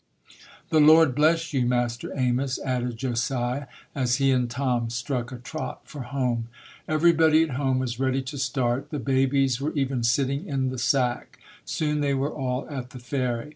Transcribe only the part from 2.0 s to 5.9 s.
Amos", added Josiah, as he and Tom struck a trot